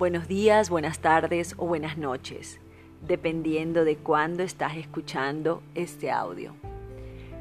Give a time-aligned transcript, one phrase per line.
[0.00, 2.58] buenos días, buenas tardes o buenas noches,
[3.06, 6.54] dependiendo de cuándo estás escuchando este audio.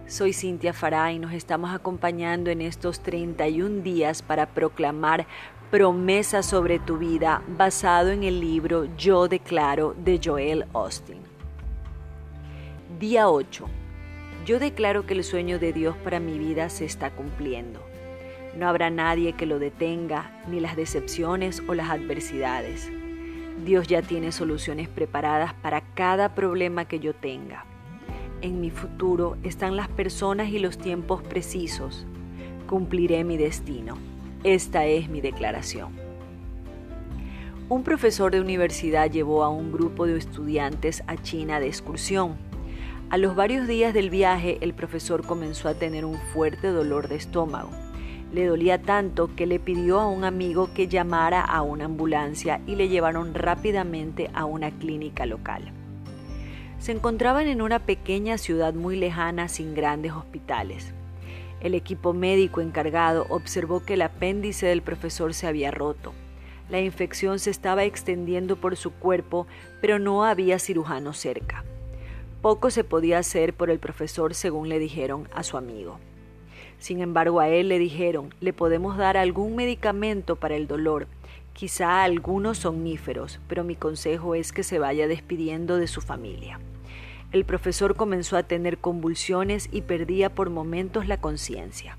[0.07, 5.25] Soy Cintia Fará y nos estamos acompañando en estos 31 días para proclamar
[5.71, 11.20] promesas sobre tu vida basado en el libro Yo declaro de Joel Austin.
[13.00, 13.70] Día 8.
[14.46, 17.89] Yo declaro que el sueño de Dios para mi vida se está cumpliendo.
[18.58, 22.92] No habrá nadie que lo detenga, ni las decepciones o las adversidades.
[23.66, 27.66] Dios ya tiene soluciones preparadas para cada problema que yo tenga.
[28.42, 32.06] En mi futuro están las personas y los tiempos precisos.
[32.67, 33.98] Cumpliré mi destino.
[34.44, 35.92] Esta es mi declaración.
[37.67, 42.38] Un profesor de universidad llevó a un grupo de estudiantes a China de excursión.
[43.09, 47.16] A los varios días del viaje, el profesor comenzó a tener un fuerte dolor de
[47.17, 47.70] estómago.
[48.31, 52.75] Le dolía tanto que le pidió a un amigo que llamara a una ambulancia y
[52.75, 55.72] le llevaron rápidamente a una clínica local.
[56.77, 60.94] Se encontraban en una pequeña ciudad muy lejana sin grandes hospitales.
[61.59, 66.13] El equipo médico encargado observó que el apéndice del profesor se había roto.
[66.69, 69.47] La infección se estaba extendiendo por su cuerpo,
[69.81, 71.66] pero no había cirujano cerca.
[72.41, 76.00] Poco se podía hacer por el profesor según le dijeron a su amigo.
[76.80, 81.08] Sin embargo, a él le dijeron, le podemos dar algún medicamento para el dolor,
[81.53, 86.59] quizá algunos somníferos, pero mi consejo es que se vaya despidiendo de su familia.
[87.31, 91.97] El profesor comenzó a tener convulsiones y perdía por momentos la conciencia.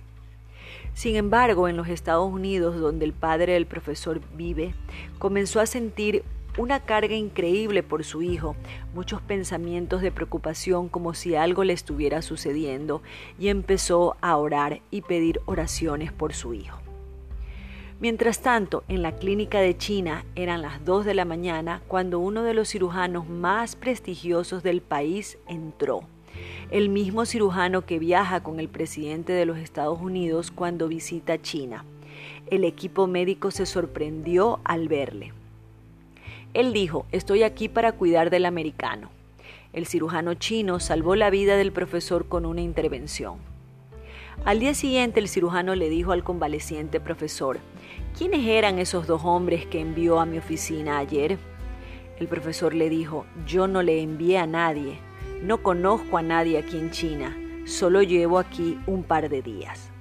[0.95, 4.75] Sin embargo, en los Estados Unidos, donde el padre del profesor vive,
[5.19, 6.25] comenzó a sentir
[6.61, 8.55] una carga increíble por su hijo,
[8.95, 13.03] muchos pensamientos de preocupación como si algo le estuviera sucediendo,
[13.39, 16.79] y empezó a orar y pedir oraciones por su hijo.
[17.99, 22.43] Mientras tanto, en la clínica de China eran las 2 de la mañana cuando uno
[22.43, 26.03] de los cirujanos más prestigiosos del país entró.
[26.71, 31.85] El mismo cirujano que viaja con el presidente de los Estados Unidos cuando visita China.
[32.47, 35.33] El equipo médico se sorprendió al verle.
[36.53, 39.11] Él dijo, estoy aquí para cuidar del americano.
[39.73, 43.39] El cirujano chino salvó la vida del profesor con una intervención.
[44.45, 47.59] Al día siguiente el cirujano le dijo al convaleciente profesor,
[48.19, 51.39] ¿quiénes eran esos dos hombres que envió a mi oficina ayer?
[52.19, 54.99] El profesor le dijo, yo no le envié a nadie,
[55.43, 59.93] no conozco a nadie aquí en China, solo llevo aquí un par de días.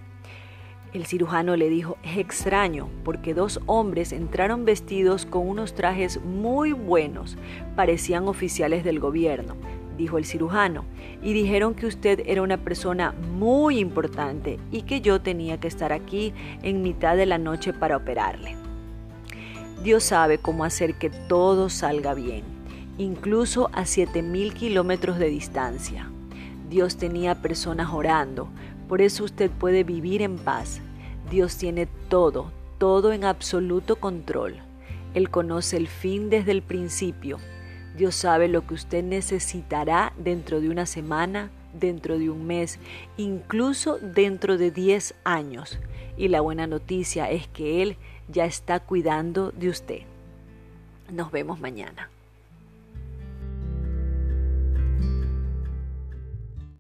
[0.92, 6.72] El cirujano le dijo, es extraño, porque dos hombres entraron vestidos con unos trajes muy
[6.72, 7.38] buenos,
[7.76, 9.56] parecían oficiales del gobierno,
[10.00, 10.86] dijo el cirujano,
[11.22, 15.94] y dijeron que usted era una persona muy importante y que yo tenía que estar
[15.94, 16.34] aquí
[16.64, 18.56] en mitad de la noche para operarle.
[19.84, 22.44] Dios sabe cómo hacer que todo salga bien,
[22.98, 26.10] incluso a 7.000 kilómetros de distancia.
[26.68, 28.50] Dios tenía personas orando,
[28.90, 30.82] por eso usted puede vivir en paz.
[31.30, 34.56] Dios tiene todo, todo en absoluto control.
[35.14, 37.38] Él conoce el fin desde el principio.
[37.96, 42.80] Dios sabe lo que usted necesitará dentro de una semana, dentro de un mes,
[43.16, 45.80] incluso dentro de 10 años.
[46.18, 47.96] Y la buena noticia es que Él
[48.28, 50.02] ya está cuidando de usted.
[51.12, 52.10] Nos vemos mañana.